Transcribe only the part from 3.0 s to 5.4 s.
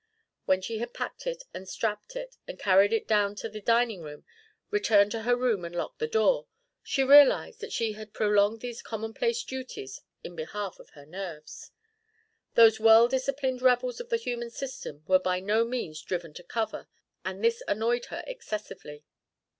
down to the dining room, returned to her